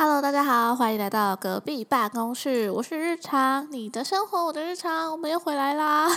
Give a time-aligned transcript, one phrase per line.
[0.00, 2.70] Hello，大家好，欢迎来到隔壁办公室。
[2.70, 6.08] 我是日常，你的生活，我的日常，我们又回来啦。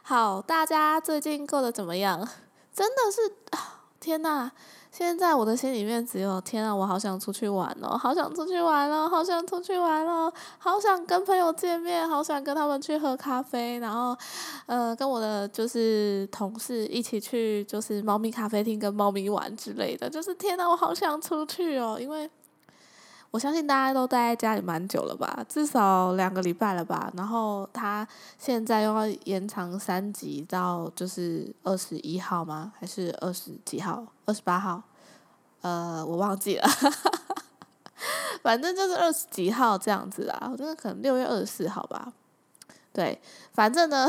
[0.00, 2.26] 好，大家最近过得怎么样？
[2.72, 3.36] 真的是，
[4.00, 4.50] 天呐！
[4.90, 14.16] 现在我的心里面只有天啊，我好想出去玩哦，好想出去玩哦，好想出去玩哦，好想跟朋友见面，好想跟他们去喝咖啡，然后，
[14.64, 20.08] 呃，跟我的就是同事一起去就是猫咪咖啡厅跟猫咪玩之类的。
[20.08, 22.30] 就是天呐，我好想出去哦，因为。
[23.30, 27.12] 我相信大家都待在家里蛮久了吧，至少两个礼拜了吧。
[27.16, 32.72] 然后他现在又要延长三级到就是二十一号吗？
[32.76, 34.04] 还是二十几号？
[34.26, 34.82] 二十八号？
[35.60, 36.68] 呃，我忘记了，
[38.42, 40.48] 反正就是二十几号这样子啦。
[40.50, 42.12] 我觉得可能六月二十四号吧。
[42.92, 43.20] 对，
[43.52, 44.08] 反正呢，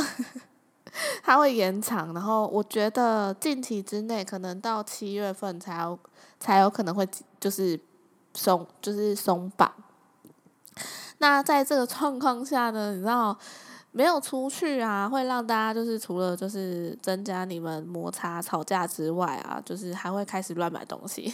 [1.21, 2.11] 他会延长。
[2.15, 5.99] 然后我觉得近期之内，可能到七月份才有
[6.39, 7.07] 才有可能会
[7.39, 7.79] 就是。
[8.33, 9.71] 松就是松绑，
[11.17, 13.37] 那在这个状况下呢，你知道
[13.91, 21.33] 没有出去啊，会让大家就是除了就是增加你们摩擦吵架之外啊，就是还会开始乱买东西。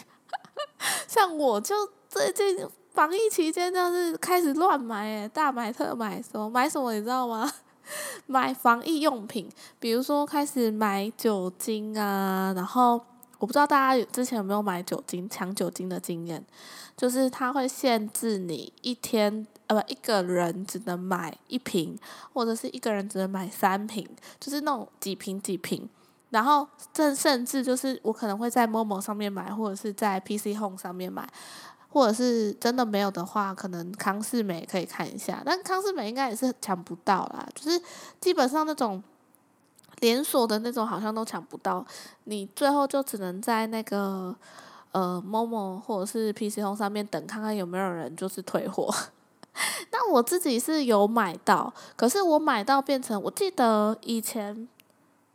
[1.08, 1.76] 像我就
[2.10, 7.52] 最近防疫期间，就是开始乱买，诶，大买特买，什么买什么你知道吗？
[8.26, 9.48] 买防疫用品，
[9.80, 13.00] 比如说开始买酒精啊，然后。
[13.40, 16.44] 我不知道大家之前有没有买酒精抢酒精的经验，
[16.98, 21.98] 就是它会限制你一天呃不一个人只能买一瓶，
[22.34, 24.06] 或者是一个人只能买三瓶，
[24.40, 25.88] 就是那种几瓶几瓶。
[26.32, 31.26] 然后这甚至就是我可能会在 Momo 上面买，或者是在 PC Home 上面买，
[31.90, 37.82] 或者是真的没有的话，可能康士美可以看一下，但康士美应该也是抢不到啦，就是
[38.20, 39.02] 基本上那种。
[40.02, 41.84] 连锁的那种好像都抢不到，
[42.26, 44.36] 你最后就只能在那个
[44.92, 48.94] 呃 Momo 或者是 PC Home 上面等，看看有没有人就是退货。
[49.92, 54.68] 那我自己是有买到，可是我买到变成，我记得以前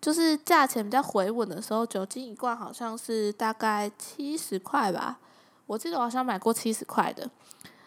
[0.00, 5.18] 就是价钱比较回稳的时候，酒精一罐好像是大概七十块吧，
[5.66, 7.28] 我记得我好像买过七十块的，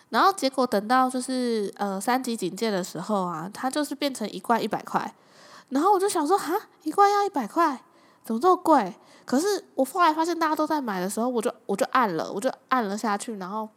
[0.10, 5.14] 然后结果等到就是呃三级警戒的时候啊，它就是变成一罐一百块。
[5.70, 7.82] 然后我就想说，哈，一罐要一百块，
[8.24, 8.94] 怎么这么贵？
[9.26, 13.68] 可是我后来发现大家都在买的时候，我就我就按了，我就按了下去，然后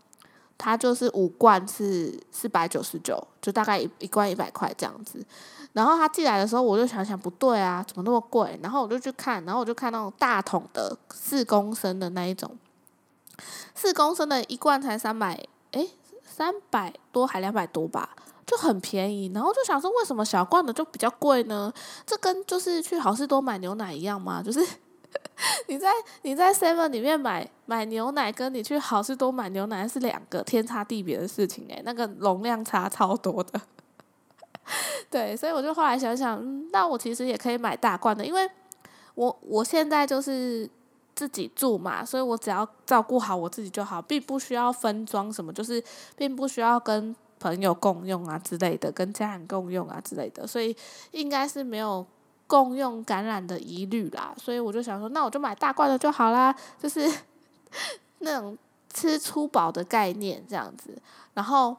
[0.59, 5.25] 它就是五罐是四百九十九，就大概一一罐一百块这样子。
[5.73, 8.59] 然后他寄来的时候，我就想想不对啊，怎么那么贵？
[8.63, 12.57] 然后我就去看，然后我就看那种大桶的四公升的那一种，
[13.75, 15.91] 四公升的一罐才三百，诶，
[16.25, 18.17] 三百多还两百多吧。
[18.47, 21.71] 就很便宜，然后就想说，为什么小罐的就比较贵呢？
[22.07, 24.43] 这跟就是去好事多买牛奶一样嘛？
[24.43, 24.67] 就是
[25.69, 25.89] 你在
[26.23, 33.61] 你在 Seven 里面买买牛奶，跟你去好事多买牛奶是两个天差地别的事情诶，那个容量差超多的。
[35.11, 38.49] 对，所以我就后来想想，那我其实也可以买大罐的，因为
[39.15, 40.69] 我我现在就是
[41.15, 45.83] 自己住嘛，所以我只要照顾好我自己就好，并不需要分装什么，就是
[46.17, 47.15] 并不需要跟。
[47.41, 50.77] 朋友共用啊之类的，跟家人共用啊之类的，所以
[51.13, 52.05] 应该是没有
[52.49, 54.35] 共用感染的疑虑啦。
[54.37, 57.09] 所以我就想说，那我就买大罐的就好啦， 就是
[58.19, 58.59] 那种
[58.93, 61.01] 吃粗饱的概念这样子。
[61.35, 61.77] 然后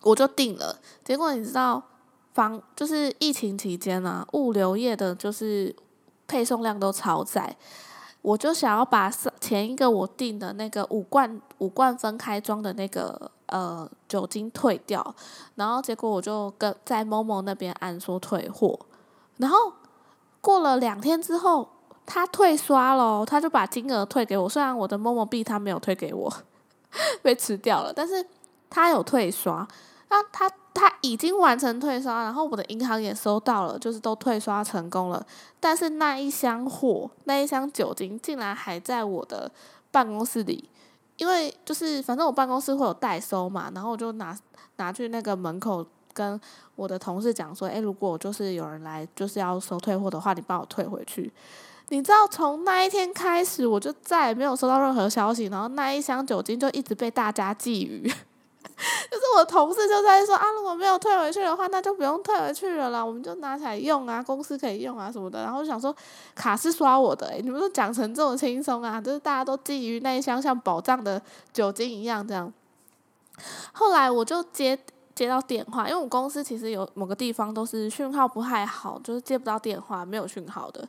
[0.00, 1.82] 我就定了，结果你知道，
[2.32, 5.74] 防就是疫情期间啊，物流业的就是
[6.26, 7.54] 配送量都超载。
[8.22, 9.10] 我就想要把
[9.40, 15.14] 前一个我订的那个五罐五罐分开装的那个呃酒精退掉，
[15.56, 18.78] 然后结果我就跟在某某那边按说退货，
[19.38, 19.72] 然后
[20.40, 21.68] 过了两天之后，
[22.06, 26.32] 他退刷了，他就把金额退给我，虽然我的某某币他没有退给我，
[27.22, 28.24] 被吃掉了，但是
[28.70, 29.66] 他有退刷，
[30.08, 30.50] 那他。
[30.74, 35.24] 他已经完成退刷，然后我的银行也收到了，就是都退刷成功了。
[35.60, 39.52] 但是那一箱货，那一箱酒精竟然还在我的
[39.90, 40.66] 办公室里，
[41.18, 44.34] 因为就是反正我办公室会有代收嘛，然后我就拿
[44.76, 46.40] 拿去那个门口跟
[46.76, 51.32] 我的同事讲说：“诶，如果就是有人来就是要收退货的话，你帮我退回去。”
[51.88, 58.02] 你知道从那一天开始，我就再也没有收到任何消息，然后那一箱酒精就一直被大家觊觎。
[58.72, 65.42] 就是我同事就在说啊，如果没有退回去的话，那就不用退回去了啦，我们就拿起来用啊，公司可以用啊什么的。
[65.42, 65.94] 然后想说
[66.34, 71.20] 卡是刷我的，诶，你们都讲成这么轻松啊，就是大家都觊觎那一箱像宝藏的
[71.52, 72.50] 酒精一样这样。
[73.72, 74.78] 后来我就接
[75.22, 80.88] 接到电话，因为我公司其实有某个地方都是讯号不太好，就是接不到电话，没有讯号的。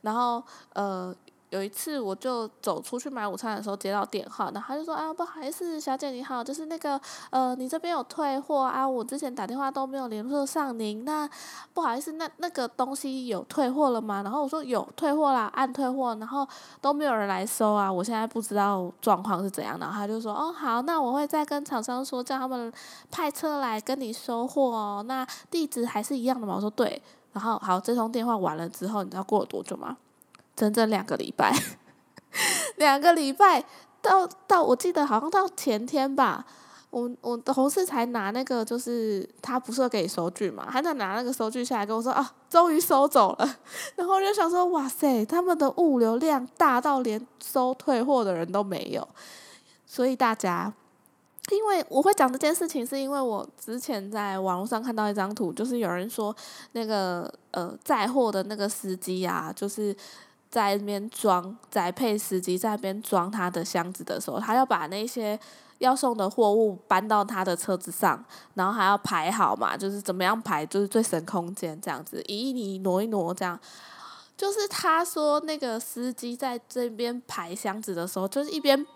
[0.00, 0.42] 然后
[0.72, 1.14] 呃。
[1.54, 11.30] 有一次我就走出去买午餐的时候接到电话，然后他就说啊，不好意思，小姐你好，就是那个呃，你这边有退货啊，我之前打电话都没有联络上您，那
[11.72, 14.20] 不好意思，那那个东西有退货了吗？
[14.24, 16.44] 然后我说有退货啦，按退货，然后
[16.80, 22.72] 都没有人来收啊，我现在不知道状况是怎样，然后他就说哦好，那我会再跟厂商说，叫他们
[23.12, 26.54] 派车来跟你收货哦，那地址还是一样的吗？
[26.56, 27.00] 我说对。
[27.32, 29.96] 然后好，这通电话完了之后，你知道过了多久吗？
[30.56, 31.52] 整整两个礼拜，
[32.76, 33.64] 两个礼拜
[34.00, 36.44] 到到，我记得好像到前天吧，
[36.90, 43.56] 我我的同事才拿那个，就是他不是给你收据嘛，他在拿那个收据下来跟我说啊，终于收走了。
[43.96, 49.06] 然后我就想说，哇塞，他们的物流量大到连收退货的人都没有，
[49.86, 50.72] 所以大家。
[51.50, 56.34] 因为我会讲这件事情，是因为我之前在网络上看到一张图，就是有人说
[56.72, 59.94] 那个呃载货的那个司机啊，就是
[60.54, 65.38] 在那边装载配司机在那边装他的箱子的时候，他要把那些
[65.78, 68.24] 要送的货物搬到他的车子上，
[68.54, 73.58] 然后还要排好嘛，就是怎么样排就是最省空间这样子，移一移挪一挪这样。
[74.36, 78.86] 就是他说那个司机在这边排箱子的时候，就是一边。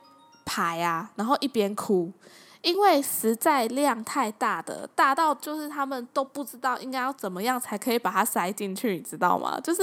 [0.50, 2.10] 排啊，然后一边哭，
[2.62, 9.60] 因为实在量太大的，大到就是他们都不知道应该要怎么样才可以把它塞进去，你知道吗？
[9.60, 9.82] 就是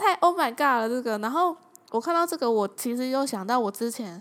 [0.00, 1.18] 太 Oh my God 了这个。
[1.18, 1.56] 然后
[1.90, 4.20] 我看到这个，我其实又想到我之前，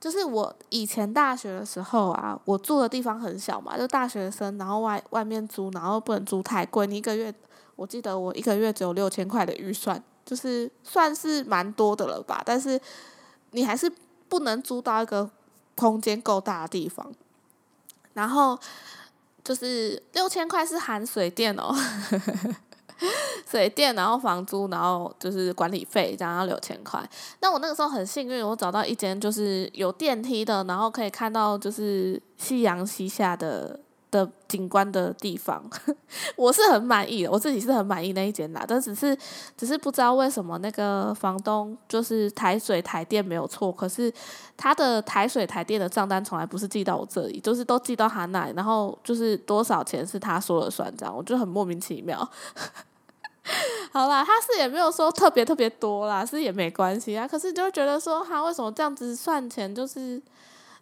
[0.00, 7.32] 就是我以前大学的时候啊，我住的地方很小嘛，就大学生，然后外外面租，然后不能租太贵，你一个月，
[7.76, 12.80] 我记得我一个月只有六千块的预算，就是算是蛮多的了吧，但是
[13.52, 13.90] 你还是。
[14.30, 15.30] 不能租到一个
[15.74, 17.10] 空间够大的地方，
[18.12, 18.58] 然后
[19.42, 21.74] 就是六千块是含水电哦，
[23.48, 27.02] 水电，然后房租，然后就是管理费，这样要六千块。
[27.40, 33.80] 那我那个时候很幸运，我找到一间就是有电梯的，然后可以看到就是夕阳西下的。
[34.10, 35.62] 的景观的地方，
[36.36, 38.64] 我是很满意，我自己是很满意那一间啦。
[38.66, 39.16] 但只是，
[39.56, 44.12] 只是不知道为什么那个房东就是台水台电没有错，可是
[44.56, 52.18] 他的台水台电的账单从来不是寄到我这里，就是都寄到他那里，然后就是多少钱是他说了算，这样我就很莫名其妙。
[53.92, 57.26] 好啦，他是也没有说特别特别多啦，是也没关系啊。
[57.26, 60.20] 可是就觉得说他为什么这样子算钱，就是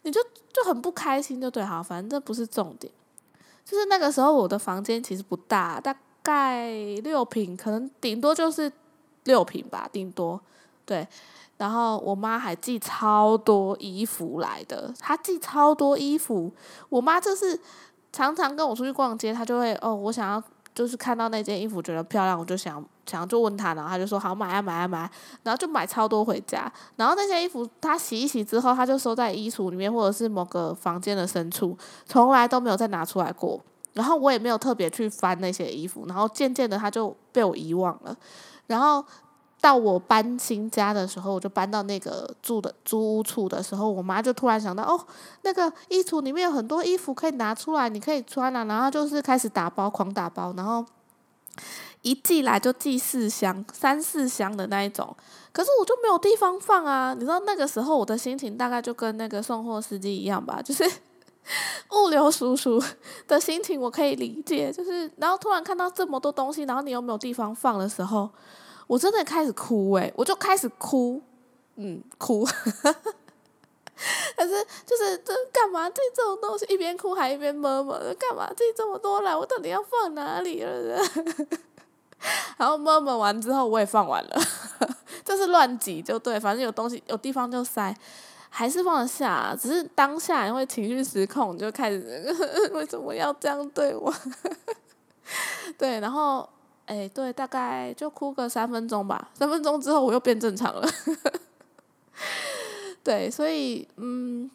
[0.02, 0.20] 你就
[0.52, 2.92] 就很不开心，就对，好，反正这不是重点。
[3.66, 5.92] 就是那个时候，我的房间其实不大，大
[6.22, 6.70] 概
[7.02, 8.70] 六平，可能顶多就是
[9.24, 10.40] 六平吧，顶多。
[10.84, 11.04] 对，
[11.56, 16.48] 然后我妈还寄超多衣服来的，她寄超多衣服。
[16.88, 17.58] 我妈就是
[18.12, 20.40] 常常跟我出去逛街，她就会哦，我想要
[20.76, 25.10] 就是看到那件衣服觉得漂亮，我就想想就问他，然后他就说好买啊买啊买，
[25.42, 26.70] 然后就买超多回家。
[26.96, 33.58] 然后那些衣服他洗一洗之后，他就收在衣橱里面，或者是某个房间的深处，从来都没有再拿出来过。
[33.94, 38.14] 然后我也没有特别去翻那些衣服，然后渐渐的他就被我遗忘了。
[38.66, 39.02] 然后
[39.66, 44.96] 到我搬新家的时候，我就搬到那个住的租屋处的时候，我妈就突然想到，哦，
[45.42, 48.64] 那个衣橱里面有很多衣服可以拿出来，你可以穿啊。
[48.64, 50.84] 然后就是开始打包，狂打包，然后
[52.02, 55.16] 一寄来就寄四箱、三四箱的那一种。
[55.50, 57.12] 可是我就没有地方放啊！
[57.14, 60.84] 你知道那个时候我的心情大概就跟那个送货司机一样吧， 就是。
[61.92, 62.82] 物流叔叔
[63.28, 68.28] 的心情我可以理解，就是然后突然看到这么多东西，然后你又没有地方放的时候，
[68.86, 71.20] 我真的开始哭诶，我就开始哭，
[71.76, 72.46] 嗯，哭，
[74.36, 79.34] 但是就是这干嘛寄这种东西，一边哭还一边摸摸，干嘛这这么多来？
[79.34, 81.00] 我到底要放哪里了？
[82.58, 84.40] 然后摸摸完之后，我也放完了，
[85.24, 87.94] 就是乱挤就对，反正有东西有地方就塞。
[88.48, 92.34] 还是放得下，只是当下因为情绪失控，就开始
[92.72, 94.10] 为什么要这样对我？
[95.76, 96.48] 对，然后
[96.86, 99.28] 哎，对，大概就哭个三分钟吧。
[99.34, 100.88] 三分钟之后我又变正常了。
[103.02, 104.50] 对，所以嗯，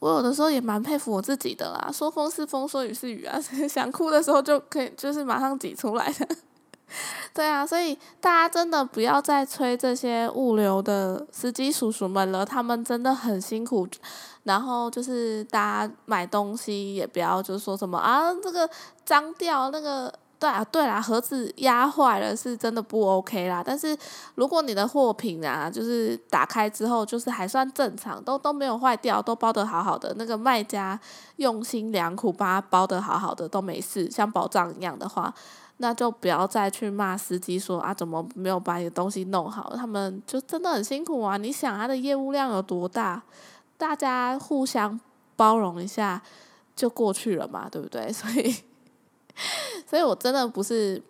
[0.00, 1.90] 我有的时候也蛮佩服我自己的啦。
[1.92, 6.28] 说风是风，说雨是雨啊， 想哭的时候就可以，就是马上挤出来的。
[7.34, 13.86] 对啊，所以大家真的不要再催这些物流的司机叔叔们了，他们真的很辛苦。
[14.44, 18.68] 然后就是大家买东西也不要就是说什么啊，这个
[19.04, 23.62] 脏掉，那个对啊，对啦，盒子压坏了是真的不 OK 啦。
[23.64, 23.96] 但是
[24.36, 30.98] 如果你的货品啊，就是打开之后就是还算正常，都都没有坏掉，都包得好好的，那个卖家
[31.36, 35.34] 用心良苦把它包得好好的都没事，像宝藏一样的话。
[35.80, 39.72] 那就不要再去骂司机说啊，怎么没有把你的东西弄好？
[39.76, 41.36] 他们就真的很辛苦啊！
[41.36, 43.22] 你想他的业务量有多大，
[43.76, 44.98] 大家互相
[45.36, 46.20] 包容一下
[46.74, 48.10] 就过去了嘛，对不对？
[48.12, 48.52] 所以，
[49.88, 51.02] 所以我真的不是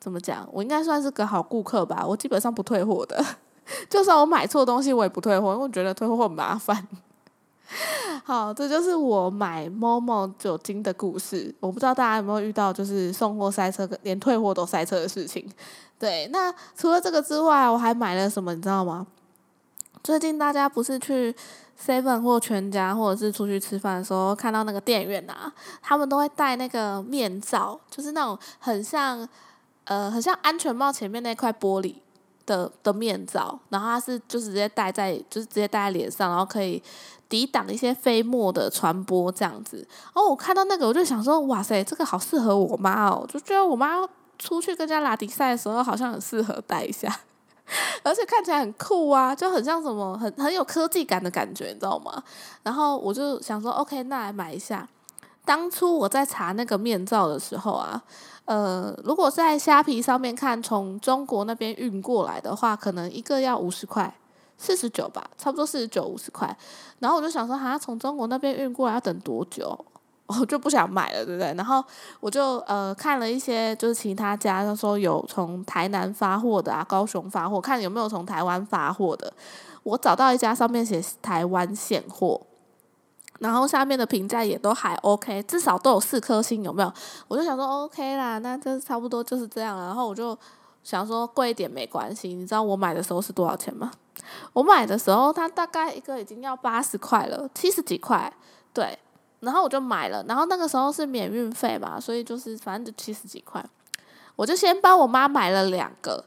[0.00, 2.04] 怎么讲，我应该算是个好顾客吧。
[2.06, 3.24] 我基本上不退货的，
[3.90, 6.86] 就算我买错东西，我也不退货，因为我觉得退货很麻烦。
[8.24, 11.54] 好，这就是我买某某酒精的故事。
[11.60, 15.46] 我不知道大家有没有遇到，就是送货塞车，连退货都塞车的事情。
[15.98, 19.06] 对，那除了这个之外，我还买了什么，你知道吗？
[20.02, 21.34] 最近大家不是去
[21.80, 29.28] Seven 或全家，或者是出去吃饭的时候，看到那个店员啊，他们都会戴那个面罩，就是那种很像，
[29.84, 31.94] 呃，很像安全帽前面那块玻璃
[32.44, 36.82] 的的面罩，然后它是就直接戴在，就是直接戴在脸上，然后可以。
[37.28, 39.86] 抵挡一些飞沫的传播，这样子。
[40.14, 43.26] 哦，我看到那个，我就想说，哇塞，这个好适合我妈哦！
[43.28, 43.96] 就觉得我妈
[44.38, 47.14] 出去跟人家拉迪赛的时候，好像很适合戴一下，
[48.02, 52.22] 而且看起来很酷啊，就很像什么，很很有科技感的感觉，你知道吗？
[52.62, 54.88] 然后我就想说，OK，那来买一下。
[55.44, 58.02] 当初我在查那个面罩的时候啊，
[58.44, 64.14] 呃，如果在虾皮上面看，从中国那边运过来的话，可能一个要五十块。
[64.60, 66.58] 四十九吧，差不多四十九五十块，
[66.98, 69.86] 然后我就想说，哈，从中国那边运过来要等多久？
[70.28, 71.54] 我就不想买了，对不对？
[71.54, 71.82] 然后
[72.20, 79.32] 我就呃看了一些，就是其他家他说有从台南发货的啊，高雄发货，看有没有从台湾发货的。
[79.84, 82.38] 我找到一家上面写台湾现货，
[83.38, 86.92] 然后下面的评价也都还 OK，至少都有四颗星，有没有？
[87.26, 89.78] 我就想说 OK 啦，那就差不多就是这样。
[89.78, 90.38] 然后我就
[90.84, 93.90] 想说贵一点没关系，你知道我买的时候是多少钱吗？
[94.52, 98.30] 我买的时候，它大概一个已经要八十块了，七十几块，
[98.74, 98.98] 对。
[99.40, 103.64] 然后我就买了，然后那个时候是免运费嘛，所以就是反正就七十几块。
[104.34, 106.24] 我就先帮我妈买了两个，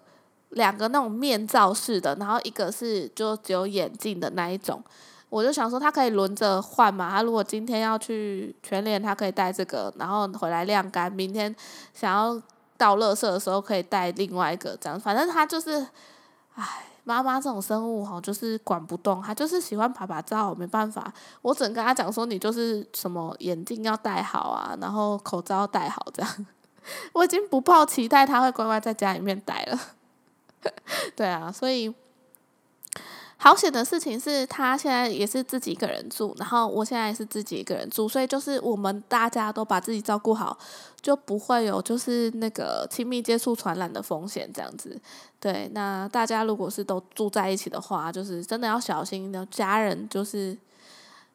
[0.49, 4.83] 两个那种面罩式的，然后一个是就只有眼镜的那一种。
[5.29, 7.09] 我就想说，它可以轮着换嘛。
[7.09, 11.09] 他如果今天要去全脸，他可以戴这个，然后回来晾干。
[11.11, 11.55] 明天
[11.93, 12.41] 想要
[12.77, 14.99] 倒垃圾的时候，可以戴另外一个，这样。
[14.99, 15.87] 反正他就是，
[16.55, 16.90] 唉。
[17.03, 26.45] 妈妈这种生物哈，就是管不动，她就是喜欢拍拍照，没办法，我只能跟她讲说，你就是什么眼镜要戴好啊，然后口罩戴好这样。
[27.13, 29.79] 我已经不抱期待她会乖乖在家里面戴了。
[31.15, 31.93] 对啊，所以。
[33.43, 40.55] 好险的事情是他现在也是自己一个人住，然后我现在也是自己一个人住，所以就是我们大家都把自己照顾好，
[41.01, 44.95] 就不会有就是那个亲密接触传染的风险这样子。
[45.39, 50.55] 对，那大家如果是都住在一起的话，就是真的要小心的，家人就是。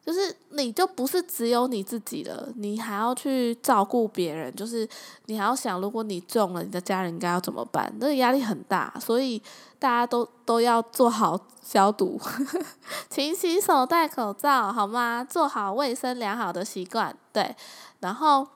[0.07, 4.87] 就是你就不是只有你自己了，你还要去照顾别人，就是
[5.25, 7.93] 你还要想，如果你中了，你的家人应该要怎么办？
[7.99, 9.37] 那个压力很大，所以
[9.77, 12.17] 大家都都要做好消毒，
[13.11, 15.27] 勤洗手、戴口罩，好吗？
[15.29, 17.53] 做好卫生良好的习惯，对。
[17.99, 18.47] 然后，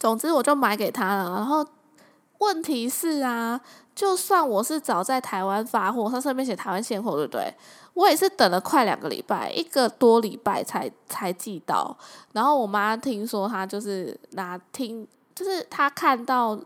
[0.00, 1.30] 总之我就买给他了。
[1.36, 1.64] 然后
[2.38, 3.60] 问题是啊，
[3.94, 7.54] 就算我是早在台湾发货，它上面写台湾现货，对不对？
[7.94, 11.96] 我也是等了快两个礼拜，一个多礼拜才才寄到。
[12.32, 16.58] 然后我妈听说，她就是拿听，就是她看到。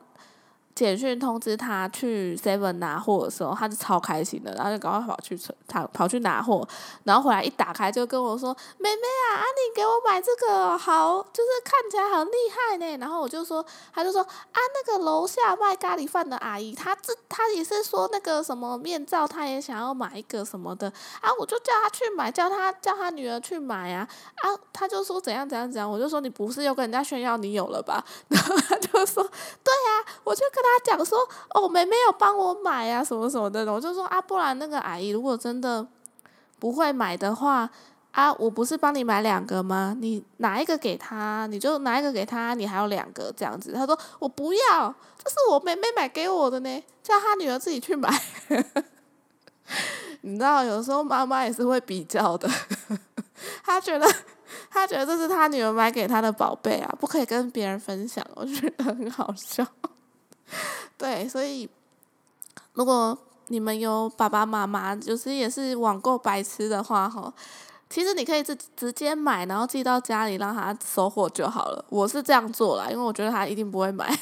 [0.76, 6.68] 简讯通知他去 Seven 拿货的时候，他就超开心的，然后就赶快跑去他跑去拿货，
[7.04, 9.02] 然后回来一打开就跟我说：“妹妹
[9.32, 13.64] 啊，啊你给我买这个好，就是看起来很厉害呢。”然后我就说，
[13.94, 20.92] 他就说：“啊，那个楼下卖咖喱饭的阿姨，她这她也是说那个什么面罩，她也想要买一个什么的
[21.22, 24.06] 啊。”我就叫他去买，叫他叫他女儿去买啊
[24.42, 28.04] 啊，他就说怎样怎样怎样，我就说你不是又跟人家炫耀你有了吧？
[28.28, 29.24] 然后他就说
[29.64, 31.18] ：“对呀，我就跟。”他讲说
[31.54, 35.86] ：“哦，妹妹有帮我买啊，什么什么的。”我就说：“啊，不然那个阿姨如果真的
[36.58, 37.68] 不会买的话，
[38.12, 39.96] 啊，我不是帮你买两个吗？
[39.98, 48.08] 你拿一个给他，你就拿一个给他，你还有两个这样子。”他说：“我不要，这是我妹妹买给我的呢，叫他女儿自己去买。
[50.22, 52.48] ”你知道，有时候妈妈也是会比较的，
[53.62, 54.06] 他觉得
[54.70, 59.64] 他觉得这是他女儿买给他的宝贝啊，不可以跟别人分享，我觉得很好笑。
[60.96, 61.68] 对，所以
[62.74, 63.16] 如果
[63.48, 67.32] 你们有爸爸妈妈，就是也是网购白痴的话，哈，
[67.88, 71.84] 其实你可以直直接买，然后寄到家里让他收货就好了。
[71.88, 74.18] 我是这样做啦，因为我觉得他一定不会买。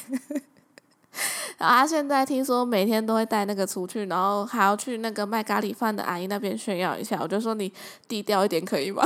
[1.57, 7.17] 然后他现在听说每天都会带那个出去，然后还要去那个卖咖喱饭的阿姨那边炫耀一下。
[7.21, 7.71] 我就说你
[8.07, 9.03] 低调一点可以吗？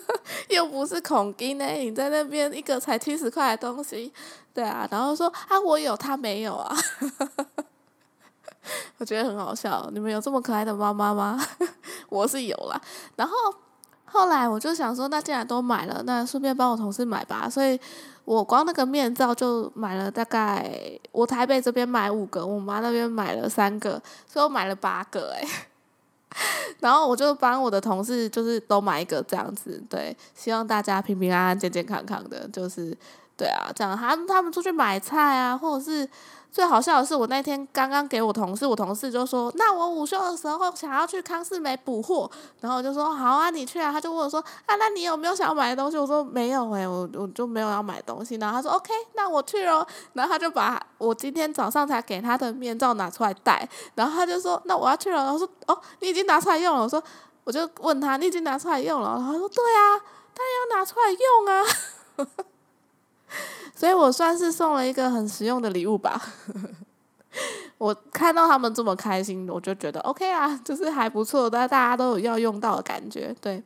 [0.48, 4.12] 又不是孔金呢，你在那边一个才七十块的东西，
[4.52, 6.76] 对啊，然后说啊我有他没有啊，
[8.98, 11.40] 我觉得很好笑，你们有这么可爱的妈妈吗？
[12.08, 12.80] 我是有啦，
[13.16, 13.34] 然后
[14.04, 17.78] 后来我就想说，那既然都买了，那顺便帮我同事买吧，所以
[18.30, 20.70] 我光那个面罩就买了大概，
[21.10, 25.44] 我台北这边买五个，我妈那边买了三个，所以我买了八个诶。
[26.78, 32.96] 然后我就帮我的同事，就是都买一个这样子，对，希望大家平平安安、健健康康的，就是，
[33.36, 36.08] 对啊，这样他他们出去买菜啊，或者是。
[36.52, 42.28] 最好笑的是，我那天刚刚给我同事，我同事就说：“那我午休的时候想要去康世美补货。”
[42.60, 57.02] 然后我就说：“好啊，你去啊。”他就问我说：“啊，那你有没有想要买的东西？”我说：“没有诶，我我就没有要买东西。”然后他说：“OK，那我去哦。”然后他就把我今天早上才给他的面罩拿出来戴，然后他就说：“那我要去了。”然后说：“哦，你已经拿出来用了。”我说
[57.44, 60.00] ：“我就问他，你已经拿出来用了？”他说：“对啊，
[60.34, 61.64] 他要拿出来用啊。”
[63.74, 66.20] 所以我算是送了一个很实用的礼物吧。
[67.78, 73.62] 我看到他们这么开心，我就觉得 OK 啊，就是还不错，但大家都有要用到的感觉，对。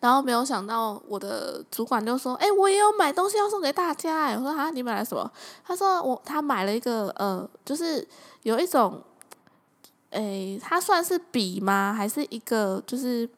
[0.00, 5.28] 然后没有想到我的主管就说：“哎，我也有买东西要送给大家。”我说：“啊，你买了什么？”
[5.66, 8.06] 他说：“我他买了一个呃，就是
[8.44, 9.02] 有一种，
[10.10, 11.92] 诶，它算是笔吗？
[11.92, 13.28] 还是一个就是。”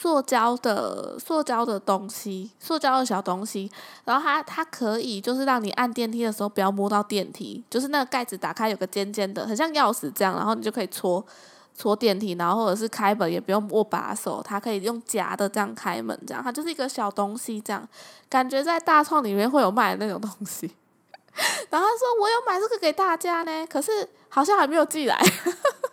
[0.00, 3.70] 塑胶的塑胶的东西，塑胶的小东西，
[4.06, 11.22] 然后它它可以就是让你按电梯的时候不要摸到电梯，就是那个盖子打开有个尖尖的，很像钥匙这样，然后你就可以戳
[11.76, 17.86] 戳电梯，然后或者是开门也不用握把手，它可以用夹的这样开门，这样它就是一个小东西，这样
[18.30, 20.74] 感觉在大创里面会有卖的那种东西。
[21.68, 25.20] 然后他说我有买这个给大家呢，可是好像还没有寄来。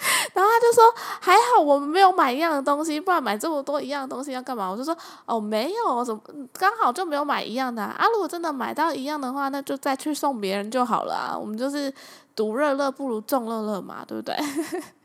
[0.32, 0.82] 然后他就说
[1.20, 6.20] ：“还好我们没有买一样的东西，不然买这么多一样的东西要干嘛？”我就说：“哦，没有，什么
[6.54, 8.06] 刚好就没有买一样的啊。
[8.12, 11.36] 如果真的买到一样的话，那就再去送别人就好了啊。
[11.38, 11.92] 我们就是
[12.34, 14.34] 独乐乐不如众乐乐嘛，对不对？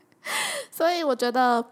[0.72, 1.62] 所以我觉得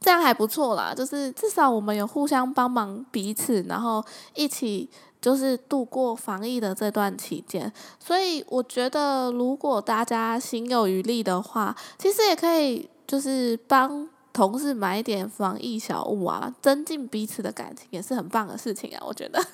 [0.00, 4.90] 这样还不错啦，就是至少我们有互相帮忙彼此，然后一起。”
[5.20, 19.02] 就是度过防疫的这段期间，所以我觉得如果大家心有余力的话，其实也可以就是帮同事买一点防疫小物啊，增进彼此的感情，也是很棒的事情啊。
[19.04, 19.44] 我觉得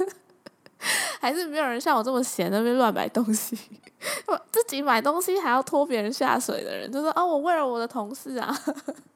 [1.18, 3.57] 还是没有人像我这么闲，那边乱买东西，
[4.53, 8.55] 自己买东西还要拖别人下水的人，就说哦，我为了我的同事啊，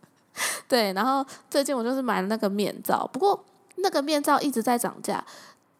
[0.67, 0.95] 对。
[0.95, 3.45] 然后最近我就是买了那个面罩，不过
[3.77, 5.23] 那个面罩一直在涨价。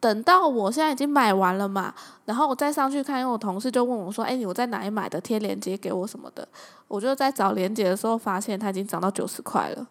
[0.01, 5.19] 等到我现在已经买完了嘛，然后我再上去看，因为我同事就问我说：“哎，你我在哪里买的？
[5.19, 6.47] 贴链接给我什么的。”
[6.87, 9.85] 我就在找链接的时候，发现它已经涨到九十块了。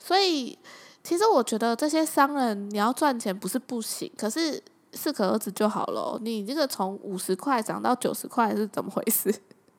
[0.00, 0.58] 所以，
[1.04, 4.60] 其实我觉得这些商人你要赚钱不是不行，可是
[4.92, 6.18] 适可而止就好了。
[6.20, 9.32] 你这个从五十块涨到九十块是怎么回事？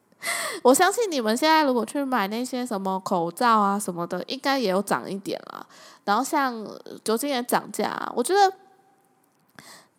[0.63, 5.67] 我相信你们现在如果去买那些什么口罩啊什么的，应该也有涨一点啦。
[6.05, 6.65] 然后像
[7.03, 8.53] 酒精也涨价，我觉得。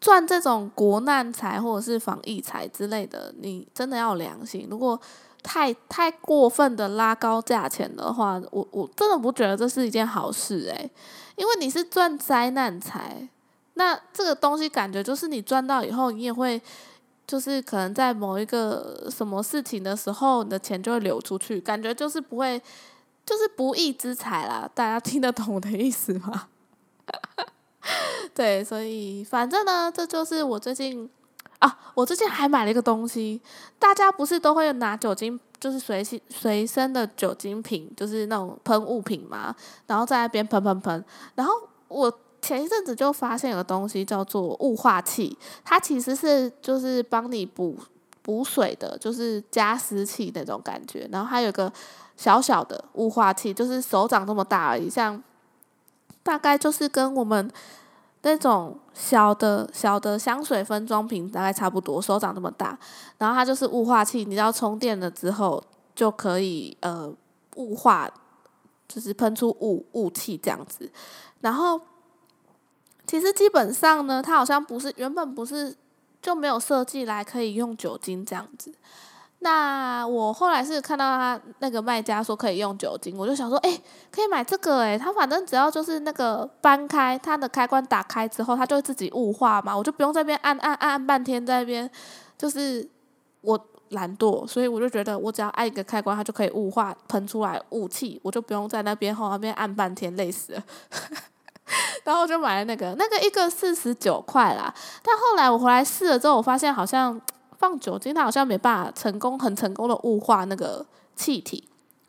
[0.00, 4.66] 赚这种国难财或者是防疫财之类的，你真的要有良心。
[4.70, 5.00] 如果
[5.42, 10.90] 太太过分的拉高价钱的话，我我真的不觉得这是一件好事诶，
[11.36, 13.28] 因为你是赚灾难财，
[13.74, 16.60] 那这个东西感觉就是你赚到以后，你也会
[17.26, 22.60] 就是可能在某一个什么事情的时候，你的钱就会流出去，感觉就是不会
[23.24, 24.68] 就是不义之财啦。
[24.74, 26.48] 大家听得懂我的意思吗？
[28.36, 31.08] 对，所以反正呢，这就是我最近
[31.58, 33.40] 啊，我最近还买了一个东西。
[33.78, 41.02] 大家不是都会拿酒精，就是随身随身的酒精瓶，就是那种喷雾瓶嘛，然后在那边喷喷喷。
[41.34, 41.54] 然后
[41.88, 47.74] 我前一阵子就发现有个东西叫做雾化器，它其实是就是帮你补
[48.20, 51.08] 补水的，就是加湿器那种感觉。
[51.10, 51.72] 然后还有个
[52.18, 55.22] 小小的雾化器，就是手掌这么大而已，像。
[56.22, 57.48] 大概就是跟我们
[58.26, 62.76] 那种小的小的香水分装瓶大概差不多，手掌那么大。
[63.18, 65.62] 然后它就是雾化器，你要充电了之后
[65.94, 67.08] 就可以呃
[67.54, 68.10] 雾化，
[68.88, 70.90] 就是喷出雾雾气这样子。
[71.40, 71.80] 然后
[73.06, 75.76] 其实基本上呢，它好像不是原本不是
[76.20, 78.74] 就没有设计来可以用酒精这样子。
[79.40, 91.88] 那我后来是看到他那个卖家说可以用酒精，我就想说，哎，可以买这个哎，他反正只要就是那个搬开它的开关打开之后，它就自己雾化嘛，我就不用在边按按按按半天，在那边
[92.38, 92.88] 就是
[93.42, 100.62] 我懒惰，所以我就觉得我只要按一个开关，它就可以雾化喷出来雾气，我就不用在那边后那边按半天，累死了。
[102.04, 104.72] 然后我就买了那个，那个一个四十九块啦。
[105.02, 107.20] 但后来我回来试了之后，我发现好像
[107.58, 111.68] 放酒精，它好像没办法成功很成功的雾化那个气体，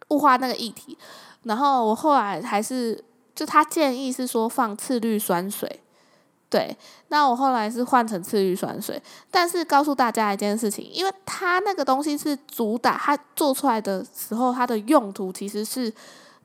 [0.10, 0.98] 雾化那个液体。
[1.44, 5.82] 然后我后来还是，就他建议是说放次氯酸水。
[6.50, 6.78] 对，
[7.10, 15.94] 那我后来是换成次氯酸水，但是告诉大家一件事情，因为它那个东西是主打，它做出来的时候，它的用途其实是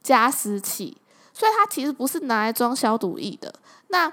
[0.02, 0.96] 加湿器，
[1.32, 3.54] 所以它其实不是拿来装消毒液的。
[3.88, 4.12] 那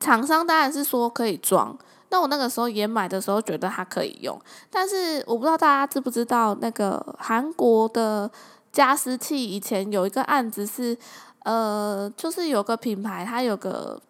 [0.00, 1.78] 厂商当然是说可以装，
[2.10, 8.30] 那我那个时候也买的时候觉得它可以用，但是我不知道大家知不知道，那个韩国的
[8.70, 10.96] 加湿器以前有一个案子是，
[11.44, 14.00] 呃，就是有个品牌，它有个。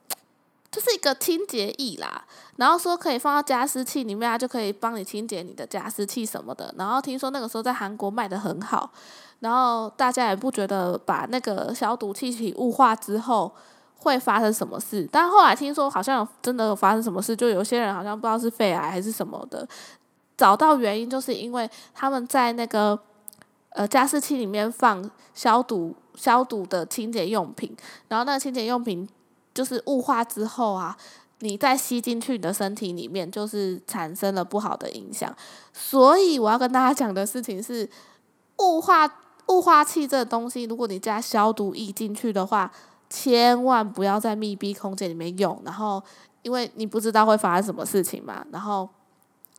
[0.73, 6.73] 就是一个清洁液啦，然后说可以放到加湿器里面，它就可以帮你清洁你的加湿器什么的。
[6.79, 8.89] 然后听说那个时候在韩国卖的很好，
[9.41, 13.53] 然后大家也不觉得把那个消毒气体雾化之后
[14.01, 15.09] 会发生什么事。
[15.13, 19.67] 但后来听说好像真的有发生什么事，就有些人好像不知道是肺癌还是什么的，
[20.37, 22.99] 找到原因就是因为他们在那个
[23.71, 27.77] 呃加湿器里面放消毒消毒的清洁用品，
[28.09, 29.09] 然后那个清洁用品。
[29.53, 30.97] 就是雾化之后啊，
[31.41, 35.35] 你再吸进去你的身体里面，就是产生了不好的影响。
[35.73, 37.87] 所以我要跟大家讲的事情是，
[38.59, 39.13] 雾化
[39.49, 42.71] 雾化器这东西，如果你加消毒液进去的话，
[43.11, 45.61] 千万不要在密闭空间里面用。
[45.65, 46.03] 然后，
[46.41, 48.43] 因为你不知道会发生什么事情嘛。
[48.51, 48.89] 然后，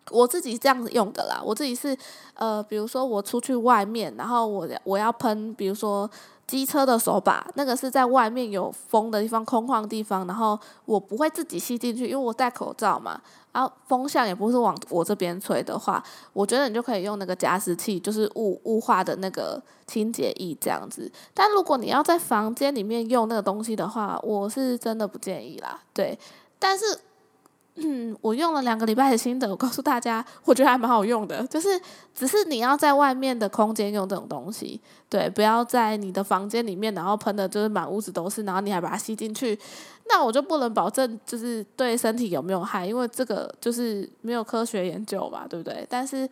[0.09, 1.39] 我自己这样子用的啦。
[1.43, 1.95] 我自己是
[2.33, 6.09] 呃，比如说我出去外面，然后我我要喷，比如说。
[6.47, 13.21] 机车的手把，那个是在外面有风的地方、空旷地方，然后我不会自己吸进去，因为我戴口罩嘛。
[13.51, 21.11] 然后风向也不是往我这边吹的话，我觉得你就可以用那个加湿器，就是雾雾化的那个清洁液这样子。
[21.33, 25.81] 但如果你要在房间里面用那个东西的话，我是真的不建议啦。
[25.93, 26.17] 对，
[26.57, 26.85] 但是。
[27.75, 31.45] 嗯，我用了两个礼拜的心得，我告诉大家，我觉得还蛮好用的。
[31.47, 31.69] 就是
[32.13, 34.79] 只是你要在外面的空间用这种东西，
[35.09, 39.57] 对，不要在你的房间里面，然后喷的就是满屋子都是，然后你还把它吸进去，
[40.09, 45.87] 那我就不能保证就是对身体有没有害，因为这个就是没有科学研究嘛，对不对？
[45.89, 46.29] 但是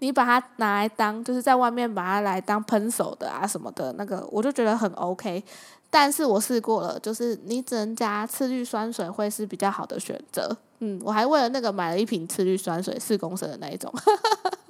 [0.00, 5.42] 你把它拿来当，就是在外面把它来当喷手的啊什么的，那个我就觉得很 OK。
[5.90, 10.56] 但是我试过了，就是你只能加次氯酸水会是比较好的选择。
[10.80, 13.92] 嗯，我还为了那个买了一瓶次氯酸水四公升的那一种。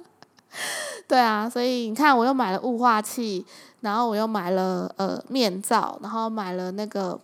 [1.07, 3.45] 对啊，所以你看，我又买了雾化器，
[3.81, 7.19] 然后我又买了呃面罩，然后买了那个，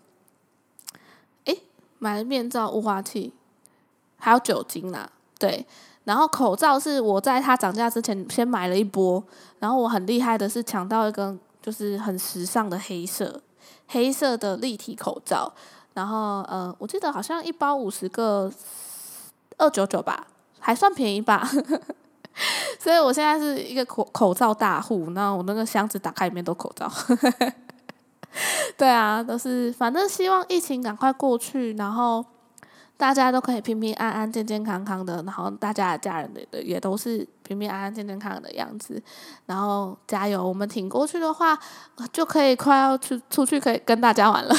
[1.45, 1.61] 诶，
[1.99, 3.31] 买了面罩、雾化器，
[4.17, 5.09] 还有酒精啦。
[5.39, 5.65] 对，
[6.03, 9.23] 然后口罩是我在它涨价之前先买了一波，
[9.59, 13.41] 然后我很厉害的是抢到一根就是很时尚的黑色。
[13.87, 15.51] 黑色的立体口罩，
[15.93, 18.51] 然后呃，我记得好像一包五十个，
[19.57, 20.27] 二九九吧，
[20.59, 21.47] 还算便宜吧。
[22.79, 26.91] 所以我现在是一个口口罩大户，那我那个箱子打开里面都口罩。
[28.77, 32.25] 对啊，都是反正希望疫情赶快过去，然后。
[32.97, 39.01] 大家都可以平平安安、健健康康的，然后大家的家人的也都是平平安安、健健康康的样子，
[39.45, 40.45] 然后加油！
[40.45, 41.57] 我们挺过去的话，
[42.11, 44.55] 就可以快要出出去，可以跟大家玩了。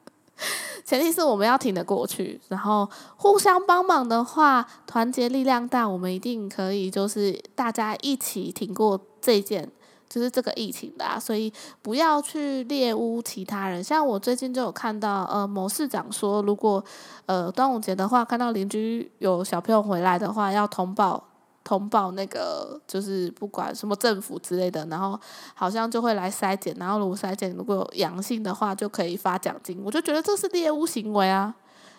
[0.84, 9.72] 前提是我们要挺得过去，然后互相帮忙的话，团结力量大，我们一定可以，就是大家一起挺过这件。
[10.08, 13.84] 就是这个疫情的，所以不要去猎污其他人。
[13.84, 16.82] 像我最近就有看到，呃，某市长说，如果
[17.26, 21.22] 呃端午节的话，看到邻居有小朋友回来的话，要通报
[21.68, 25.20] 通报那个，就是不管什么政府之类的，然后
[25.52, 29.78] 好像就会来筛检，然后如果筛检如果有阳性的话，就可以发奖金。
[29.84, 31.54] 我就觉得这是猎物行为啊！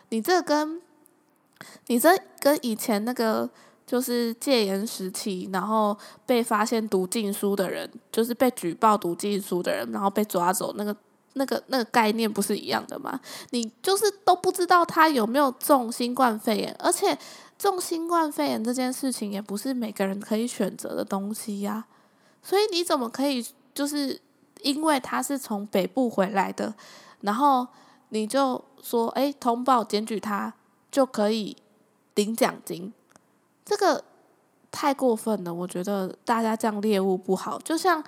[0.10, 0.82] 你这跟
[1.86, 3.47] 你这跟以前那个。
[3.89, 10.95] 就是戒严时期，然后被发现读禁书的人，就是被举报读禁书的人，然后被抓走，那个、
[11.34, 13.19] 那个、那个概念不是一样的吗？
[13.49, 17.17] 你就是都不知道他有没有中新冠肺炎，而且
[17.60, 21.86] 中新冠肺炎这件事情也不是每个人可以选择的东西呀。
[22.41, 24.19] 所以你怎么可以就是
[24.62, 26.74] 因为他是从北部回来的，
[27.19, 27.67] 然后
[28.10, 30.54] 你就说哎通报检举他
[30.89, 31.58] 就可以
[32.15, 32.93] 领奖金？
[33.65, 34.04] 这个
[34.72, 37.60] 太过分了，我觉得大家这样猎物不好。
[37.60, 38.02] 就像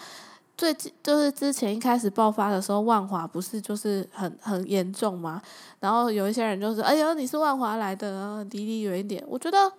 [0.62, 5.41] 最近就是之前一开始爆发的时候，万华不是就是很很严重吗？
[5.80, 9.74] 然后有一些人就是：“哎呦，你是万华来的，离离远一点。”我觉得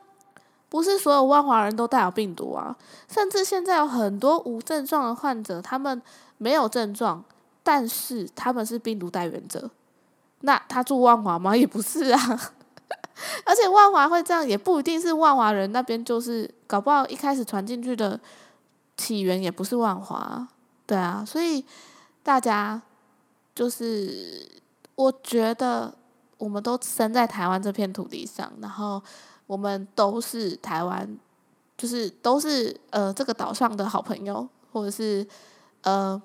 [0.69, 2.77] 不是所有万华人都带有病毒啊，
[3.09, 6.03] 甚至现在有很多无症状的患者，他们
[6.39, 7.25] 没有症状，
[7.63, 9.71] 但是他们是病毒带源者。
[10.41, 11.57] 那他住万华吗？
[11.57, 12.19] 也不是啊。
[13.47, 18.19] 而且万华会这样，也不一定是万华人那边，就是搞不好一开始传进去的
[18.97, 20.49] 起源也不是万华，
[20.87, 21.65] 对啊，所以
[22.23, 22.81] 大家
[23.55, 24.47] 就是
[24.95, 25.95] 我觉得
[26.39, 29.03] 我们都生在台湾这片土地上，然后
[29.47, 31.19] 我们都是台湾，
[31.77, 35.27] 就是都是呃这个岛上的好朋友，或者是
[35.83, 36.21] 呃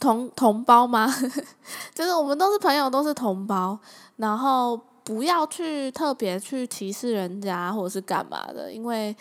[0.00, 1.06] 同同胞吗？
[1.94, 3.78] 就是我们都是朋友，都是同胞，
[4.16, 4.80] 然后。
[5.04, 9.12] 不要去特别去歧视人家或者是干嘛的，因为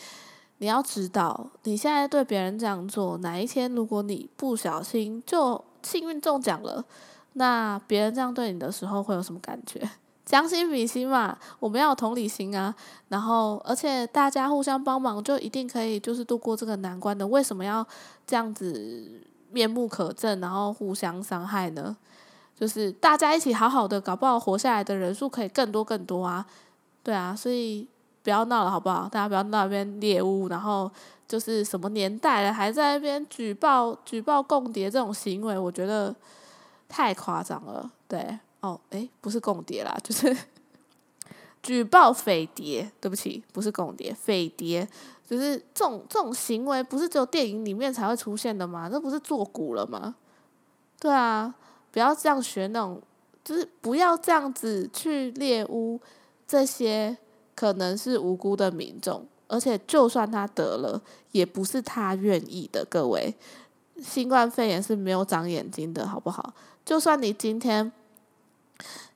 [0.62, 6.86] 你要知道，你现在对别人这样做，哪一天如果你不小心就幸运中奖了，
[7.34, 9.82] 那别人这样对你的时候会有什么感觉？
[10.24, 12.74] 将心比心嘛，我们要有同理心啊。
[13.08, 17.26] 然后，而且大家互相帮忙，就一定可以就是度过这个难关的。
[17.26, 17.84] 为什么要
[18.28, 19.19] 这样子
[19.50, 21.97] 面目可憎，然后互相伤害呢？
[22.56, 26.45] 就是大家一起好好的，搞不好活下来的人数可以更多更多啊！
[27.02, 27.88] 对啊，所以
[28.24, 29.10] 不要闹了，好不好？
[29.10, 30.90] 大家不要闹那边猎物，然后
[31.28, 36.16] 就是什么年代了，还在那边举报举报共谍这种行为，我觉得
[36.88, 37.90] 太夸张了。
[38.08, 40.36] 对，哦，诶，不是共谍啦， 就是
[41.64, 42.92] 举报匪谍。
[43.00, 44.88] 对不起，不是共谍，匪谍，
[45.28, 48.90] 就是这种这种行为，不是只有电影里面才会出现的吗？
[48.90, 50.16] 这不是做古了吗？
[51.00, 51.54] 对啊。
[51.94, 53.02] 不要这样学那种，
[53.44, 56.00] 就是不要这样子去猎污
[56.48, 57.18] 这些
[57.62, 61.00] 可能是无辜的民众，而且就算他得了，
[61.32, 62.84] 也不是他愿意的。
[62.89, 63.36] 各位，
[64.02, 66.56] 新冠肺炎是没有长眼睛的，好不好？
[66.84, 67.91] 就算你今天，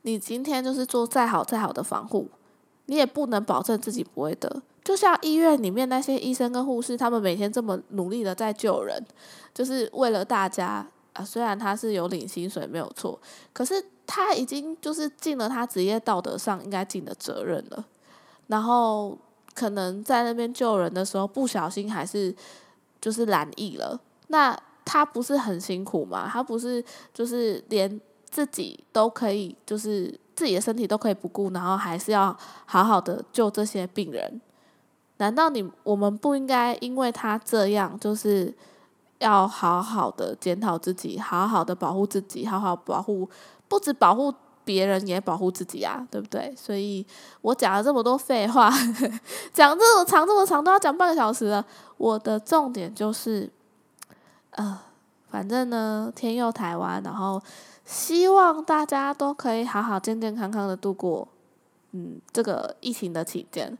[0.03, 2.29] 你今天就是做再好再好的防护，
[2.85, 4.61] 你也不能保证自己不会得。
[4.83, 9.03] 就像医院里面那些医生跟护士，他们每天这么努力的在救人，
[9.55, 10.85] 就是为了大家。
[11.13, 13.17] 啊，虽然他是有领薪水没有错，
[13.53, 17.85] 可是他已经就是尽了他职业道德上应该尽的责任了。
[18.47, 19.17] 然后
[19.53, 22.33] 可能在那边救人的时候不小心还是
[23.01, 26.29] 就是染疫了，那他不是很辛苦吗？
[26.31, 34.41] 他不是就是连自己都可以就是自己的身体都可以不顾，然后还是要好好的救这些病人？
[35.17, 38.53] 难道你我们不应该因为他这样就是？
[39.19, 43.27] 要好好的检讨自己，好好的保护自己，好好保护，
[43.69, 44.31] 不止保护
[44.65, 46.53] 别人，也保护自己啊，对不对？
[46.57, 47.05] 所以
[47.41, 48.69] 我讲了这么多废话，
[49.53, 51.65] 讲这么长这么长都要讲半个小时了。
[51.97, 53.49] 我的重点就是，
[54.51, 54.79] 呃，
[55.29, 57.41] 反正呢，天佑台湾，然后
[57.85, 61.27] 希望大家都可以好好健健康康的度过，
[61.91, 63.77] 嗯，这个疫情的期间。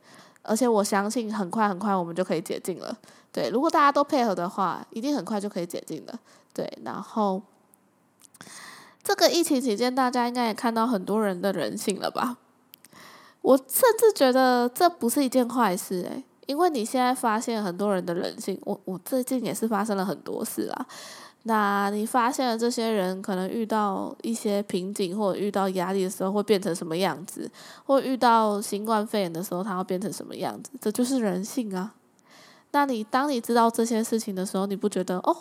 [0.48, 2.96] 而且我相信，很快很快我们就可以解禁了。
[3.32, 6.20] 对，如果大家都配合的话，一定很快就可以解禁了。
[6.54, 7.42] 对，然后
[9.06, 12.38] 这个疫情期间，大家应该也看到很多人的人性了吧？
[13.42, 20.88] 我甚至觉得这不是一件坏事诶，因为你现在发现很多人的人性，我我最近也是发生了很多事啊。
[21.44, 27.48] 那你发现了这些人可能遇到一些瓶颈或者遇到压力的时候会变成什么样子，
[27.86, 30.72] 或遇到新冠肺炎的时候他会变成什么样子？
[30.82, 31.94] 这就是人性啊。
[32.72, 35.38] 那你当你知道这些事情的时候，你不觉得哦，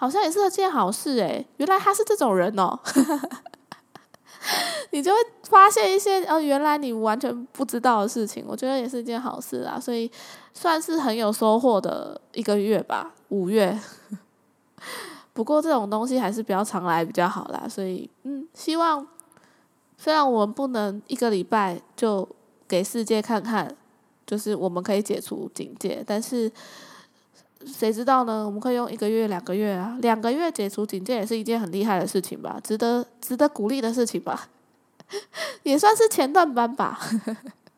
[0.00, 2.80] 好像也是件好事诶，原来他是这种人哦，
[4.92, 8.42] 你就会发现一些哦，原来你完全不知道的事情。
[8.48, 10.10] 我觉得也是一件好事啊，所以
[10.54, 13.78] 算是很有收获的一个月吧，五月。
[15.34, 19.06] 不过这种东西还是比较常来比较好啦，所以嗯，希望
[19.98, 22.26] 虽然我们不能一个礼拜就
[22.66, 23.76] 给世界看看，
[24.26, 26.50] 就是我们可以解除警戒，但是
[27.66, 28.44] 谁知道呢？
[28.46, 34.48] 我们可以用一个月、两个月啊，两个月解除警戒也是一件很厉害的事情吧，值得值得鼓励的事情吧，
[35.62, 36.98] 也算是前段班吧。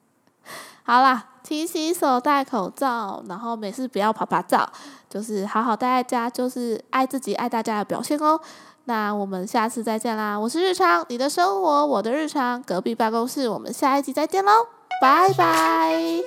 [0.85, 4.69] 好啦，勤洗手、戴口罩，然后没事不要拍拍照，
[5.09, 8.41] 就是好好待在家，就是爱自己、爱大家的表现哦。
[8.87, 10.37] 那我们下次再见啦！
[10.37, 14.51] 我是日常，你的生活，我的日常，隔壁办公室，我们下一集再见喽，
[15.01, 16.23] 拜拜。